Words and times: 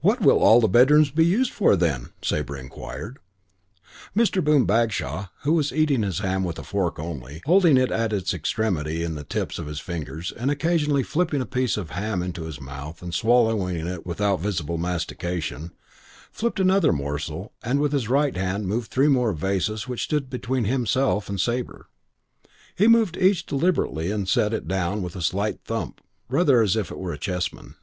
"What 0.00 0.20
will 0.20 0.40
all 0.40 0.60
the 0.60 0.68
bedrooms 0.68 1.10
be 1.10 1.24
used 1.24 1.50
for 1.50 1.76
then?" 1.76 2.10
Sabre 2.20 2.58
inquired. 2.58 3.16
Mr. 4.14 4.44
Boom 4.44 4.66
Bagshaw, 4.66 5.28
who 5.44 5.54
was 5.54 5.72
eating 5.72 6.02
his 6.02 6.18
ham 6.18 6.44
with 6.44 6.58
a 6.58 6.62
fork 6.62 6.98
only, 6.98 7.40
holding 7.46 7.78
it 7.78 7.90
at 7.90 8.12
its 8.12 8.34
extremity 8.34 9.02
in 9.02 9.14
the 9.14 9.24
tips 9.24 9.58
of 9.58 9.66
his 9.66 9.80
fingers 9.80 10.30
and 10.30 10.50
occasionally 10.50 11.02
flipping 11.02 11.40
a 11.40 11.46
piece 11.46 11.78
of 11.78 11.92
ham 11.92 12.22
into 12.22 12.42
his 12.42 12.60
mouth 12.60 13.00
and 13.02 13.14
swallowing 13.14 13.76
it 13.86 14.04
without 14.04 14.40
visible 14.42 14.76
mastication, 14.76 15.72
flipped 16.30 16.60
in 16.60 16.68
another 16.68 16.92
morsel 16.92 17.54
and 17.62 17.80
with 17.80 17.92
his 17.92 18.08
right 18.10 18.36
hand 18.36 18.66
moved 18.68 18.90
three 18.90 19.08
more 19.08 19.32
vases 19.32 19.88
which 19.88 20.02
stood 20.04 20.28
between 20.28 20.64
himself 20.66 21.30
and 21.30 21.40
Sabre. 21.40 21.86
He 22.74 22.86
moved 22.88 23.16
each 23.16 23.46
deliberately 23.46 24.10
and 24.10 24.28
set 24.28 24.52
it 24.52 24.68
down 24.68 25.00
with 25.00 25.16
a 25.16 25.22
slight 25.22 25.60
thump, 25.64 26.02
rather 26.28 26.60
as 26.60 26.76
if 26.76 26.90
it 26.90 26.98
were 26.98 27.14
a 27.14 27.18
chessman. 27.18 27.76